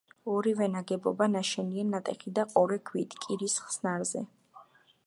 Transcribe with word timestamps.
ორივე 0.35 0.69
ნაგებობა 0.75 1.27
ნაშენია 1.33 1.85
ნატეხი 1.91 2.35
და 2.41 2.47
ყორე 2.55 2.79
ქვით, 2.91 3.15
კირის 3.27 3.61
ხსნარზე. 3.69 4.27